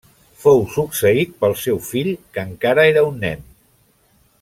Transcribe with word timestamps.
Fou 0.45 0.63
succeït 0.75 1.35
pel 1.43 1.53
seu 1.65 1.83
fill, 1.91 2.11
que 2.39 2.49
encara 2.53 2.89
era 2.95 3.05
un 3.13 3.25
nen. 3.27 3.49